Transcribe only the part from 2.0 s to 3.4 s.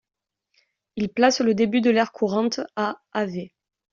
courante à av.